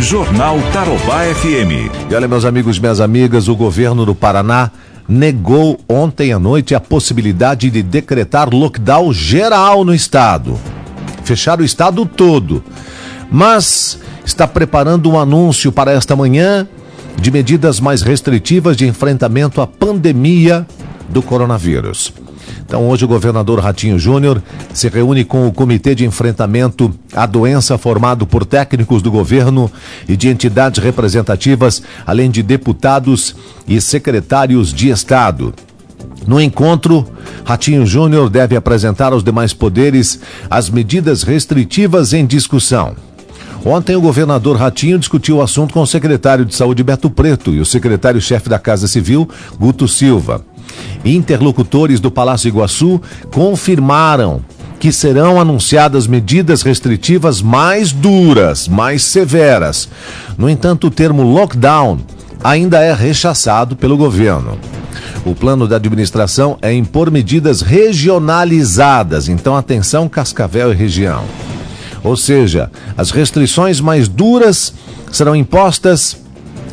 Jornal 0.00 0.58
Tarobá 0.72 1.24
FM. 1.34 2.10
E 2.10 2.14
olha, 2.14 2.26
meus 2.26 2.46
amigos 2.46 2.78
minhas 2.78 3.00
amigas, 3.00 3.48
o 3.48 3.54
governo 3.54 4.06
do 4.06 4.14
Paraná 4.14 4.70
negou 5.06 5.78
ontem 5.86 6.32
à 6.32 6.38
noite 6.38 6.74
a 6.74 6.80
possibilidade 6.80 7.70
de 7.70 7.82
decretar 7.82 8.48
lockdown 8.48 9.12
geral 9.12 9.84
no 9.84 9.94
estado. 9.94 10.58
Fechar 11.22 11.60
o 11.60 11.64
estado 11.64 12.06
todo. 12.06 12.64
Mas 13.30 13.98
está 14.24 14.48
preparando 14.48 15.10
um 15.10 15.18
anúncio 15.18 15.70
para 15.70 15.92
esta 15.92 16.16
manhã 16.16 16.66
de 17.20 17.30
medidas 17.30 17.78
mais 17.78 18.00
restritivas 18.00 18.76
de 18.76 18.86
enfrentamento 18.86 19.60
à 19.60 19.66
pandemia 19.66 20.66
do 21.10 21.22
coronavírus. 21.22 22.12
Então, 22.64 22.88
hoje, 22.88 23.04
o 23.04 23.08
governador 23.08 23.60
Ratinho 23.60 23.98
Júnior 23.98 24.42
se 24.72 24.88
reúne 24.88 25.24
com 25.24 25.46
o 25.46 25.52
Comitê 25.52 25.94
de 25.94 26.04
Enfrentamento 26.04 26.92
à 27.12 27.26
Doença, 27.26 27.76
formado 27.76 28.26
por 28.26 28.44
técnicos 28.44 29.02
do 29.02 29.10
governo 29.10 29.70
e 30.08 30.16
de 30.16 30.28
entidades 30.28 30.82
representativas, 30.82 31.82
além 32.06 32.30
de 32.30 32.42
deputados 32.42 33.34
e 33.66 33.80
secretários 33.80 34.72
de 34.72 34.90
Estado. 34.90 35.52
No 36.26 36.40
encontro, 36.40 37.06
Ratinho 37.44 37.86
Júnior 37.86 38.28
deve 38.28 38.54
apresentar 38.54 39.12
aos 39.12 39.24
demais 39.24 39.52
poderes 39.52 40.20
as 40.48 40.68
medidas 40.70 41.22
restritivas 41.22 42.12
em 42.12 42.26
discussão. 42.26 42.94
Ontem, 43.64 43.94
o 43.94 44.00
governador 44.00 44.56
Ratinho 44.56 44.98
discutiu 44.98 45.36
o 45.36 45.42
assunto 45.42 45.74
com 45.74 45.82
o 45.82 45.86
secretário 45.86 46.46
de 46.46 46.54
Saúde 46.54 46.82
Beto 46.82 47.10
Preto 47.10 47.52
e 47.52 47.60
o 47.60 47.66
secretário-chefe 47.66 48.48
da 48.48 48.58
Casa 48.58 48.88
Civil, 48.88 49.28
Guto 49.58 49.86
Silva. 49.86 50.42
Interlocutores 51.04 52.00
do 52.00 52.10
Palácio 52.10 52.48
Iguaçu 52.48 53.00
confirmaram 53.32 54.42
que 54.78 54.90
serão 54.90 55.38
anunciadas 55.38 56.06
medidas 56.06 56.62
restritivas 56.62 57.42
mais 57.42 57.92
duras, 57.92 58.66
mais 58.66 59.02
severas. 59.02 59.88
No 60.38 60.48
entanto, 60.48 60.86
o 60.86 60.90
termo 60.90 61.22
lockdown 61.22 61.98
ainda 62.42 62.80
é 62.80 62.94
rechaçado 62.94 63.76
pelo 63.76 63.96
governo. 63.96 64.58
O 65.24 65.34
plano 65.34 65.68
da 65.68 65.76
administração 65.76 66.56
é 66.62 66.72
impor 66.72 67.10
medidas 67.10 67.60
regionalizadas, 67.60 69.28
então 69.28 69.54
atenção 69.54 70.08
Cascavel 70.08 70.72
e 70.72 70.76
região. 70.76 71.24
Ou 72.02 72.16
seja, 72.16 72.70
as 72.96 73.10
restrições 73.10 73.80
mais 73.80 74.08
duras 74.08 74.72
serão 75.12 75.36
impostas 75.36 76.16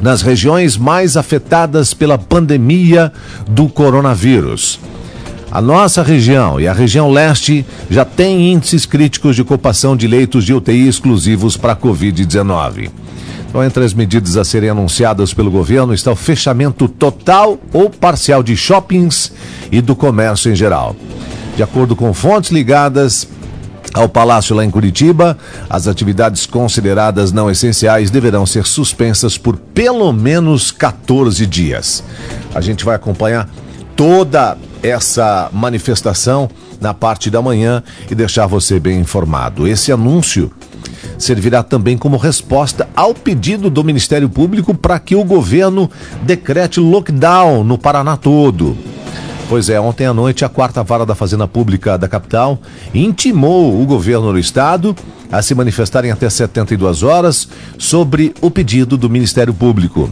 nas 0.00 0.22
regiões 0.22 0.76
mais 0.76 1.16
afetadas 1.16 1.92
pela 1.94 2.18
pandemia 2.18 3.12
do 3.48 3.68
coronavírus. 3.68 4.80
A 5.50 5.60
nossa 5.60 6.02
região 6.02 6.60
e 6.60 6.68
a 6.68 6.72
região 6.72 7.10
leste 7.10 7.66
já 7.90 8.04
têm 8.04 8.52
índices 8.52 8.86
críticos 8.86 9.34
de 9.34 9.42
ocupação 9.42 9.96
de 9.96 10.06
leitos 10.06 10.44
de 10.44 10.54
UTI 10.54 10.86
exclusivos 10.86 11.56
para 11.56 11.72
a 11.72 11.76
Covid-19. 11.76 12.88
Então, 13.48 13.64
entre 13.64 13.84
as 13.84 13.92
medidas 13.92 14.36
a 14.36 14.44
serem 14.44 14.70
anunciadas 14.70 15.34
pelo 15.34 15.50
governo 15.50 15.92
está 15.92 16.12
o 16.12 16.16
fechamento 16.16 16.86
total 16.86 17.58
ou 17.72 17.90
parcial 17.90 18.44
de 18.44 18.56
shoppings 18.56 19.32
e 19.72 19.80
do 19.80 19.96
comércio 19.96 20.52
em 20.52 20.54
geral. 20.54 20.94
De 21.56 21.62
acordo 21.64 21.96
com 21.96 22.14
fontes 22.14 22.52
ligadas 22.52 23.26
ao 23.92 24.08
Palácio 24.08 24.54
lá 24.54 24.64
em 24.64 24.70
Curitiba, 24.70 25.36
as 25.68 25.88
atividades 25.88 26.46
consideradas 26.46 27.32
não 27.32 27.50
essenciais 27.50 28.10
deverão 28.10 28.46
ser 28.46 28.66
suspensas 28.66 29.36
por 29.36 29.56
pelo 29.56 30.12
menos 30.12 30.70
14 30.70 31.46
dias. 31.46 32.04
A 32.54 32.60
gente 32.60 32.84
vai 32.84 32.94
acompanhar 32.94 33.48
toda 33.96 34.56
essa 34.82 35.50
manifestação 35.52 36.48
na 36.80 36.94
parte 36.94 37.30
da 37.30 37.42
manhã 37.42 37.82
e 38.10 38.14
deixar 38.14 38.46
você 38.46 38.80
bem 38.80 38.98
informado. 38.98 39.68
Esse 39.68 39.92
anúncio 39.92 40.50
servirá 41.18 41.62
também 41.62 41.98
como 41.98 42.16
resposta 42.16 42.88
ao 42.96 43.14
pedido 43.14 43.68
do 43.68 43.84
Ministério 43.84 44.28
Público 44.28 44.74
para 44.74 44.98
que 44.98 45.14
o 45.14 45.24
governo 45.24 45.90
decrete 46.22 46.80
lockdown 46.80 47.62
no 47.62 47.76
Paraná 47.76 48.16
todo. 48.16 48.76
Pois 49.50 49.68
é, 49.68 49.80
ontem 49.80 50.06
à 50.06 50.14
noite 50.14 50.44
a 50.44 50.48
quarta 50.48 50.80
vara 50.84 51.04
da 51.04 51.16
Fazenda 51.16 51.48
Pública 51.48 51.98
da 51.98 52.06
capital 52.06 52.60
intimou 52.94 53.82
o 53.82 53.84
governo 53.84 54.32
do 54.32 54.38
estado 54.38 54.94
a 55.28 55.42
se 55.42 55.56
manifestarem 55.56 56.12
até 56.12 56.30
72 56.30 57.02
horas 57.02 57.48
sobre 57.76 58.32
o 58.40 58.48
pedido 58.48 58.96
do 58.96 59.10
Ministério 59.10 59.52
Público. 59.52 60.08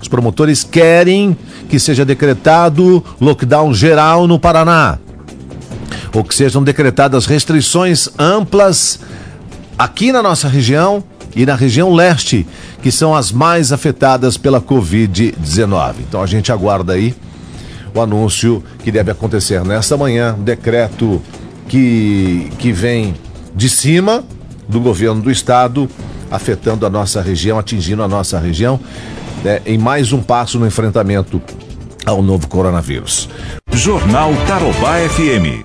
Os 0.00 0.08
promotores 0.08 0.64
querem 0.64 1.36
que 1.68 1.78
seja 1.78 2.04
decretado 2.04 3.04
lockdown 3.20 3.72
geral 3.72 4.26
no 4.26 4.36
Paraná, 4.36 4.98
ou 6.12 6.24
que 6.24 6.34
sejam 6.34 6.60
decretadas 6.60 7.24
restrições 7.24 8.08
amplas 8.18 8.98
aqui 9.78 10.10
na 10.10 10.24
nossa 10.24 10.48
região 10.48 11.04
e 11.36 11.46
na 11.46 11.54
região 11.54 11.94
leste, 11.94 12.44
que 12.82 12.90
são 12.90 13.14
as 13.14 13.30
mais 13.30 13.70
afetadas 13.70 14.36
pela 14.36 14.60
Covid-19. 14.60 15.94
Então 16.00 16.20
a 16.20 16.26
gente 16.26 16.50
aguarda 16.50 16.94
aí 16.94 17.14
o 17.94 18.00
anúncio 18.00 18.62
que 18.82 18.90
deve 18.90 19.10
acontecer 19.10 19.64
nesta 19.64 19.96
manhã, 19.96 20.34
um 20.38 20.42
decreto 20.42 21.20
que, 21.68 22.50
que 22.58 22.72
vem 22.72 23.14
de 23.54 23.68
cima 23.68 24.24
do 24.68 24.80
governo 24.80 25.20
do 25.20 25.30
estado, 25.30 25.88
afetando 26.30 26.86
a 26.86 26.90
nossa 26.90 27.20
região, 27.20 27.58
atingindo 27.58 28.02
a 28.02 28.08
nossa 28.08 28.38
região, 28.38 28.80
né, 29.44 29.60
em 29.66 29.76
mais 29.76 30.12
um 30.12 30.22
passo 30.22 30.58
no 30.58 30.66
enfrentamento 30.66 31.42
ao 32.06 32.22
novo 32.22 32.48
coronavírus. 32.48 33.28
Jornal 33.72 34.32
Tarobá 34.46 34.96
FM. 35.08 35.60